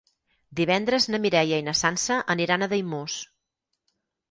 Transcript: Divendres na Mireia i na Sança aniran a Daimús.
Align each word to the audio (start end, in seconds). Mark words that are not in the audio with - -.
Divendres 0.59 1.07
na 1.15 1.19
Mireia 1.25 1.59
i 1.65 1.67
na 1.69 1.77
Sança 1.83 2.19
aniran 2.37 2.65
a 2.65 2.71
Daimús. 2.75 3.21